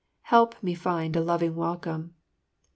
[0.23, 2.15] Help me find a loving welcome."